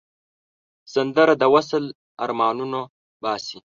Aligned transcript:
سندره 0.93 1.33
د 1.41 1.43
وصل 1.53 1.83
آرمانونه 2.23 2.79
باسي 3.21 3.57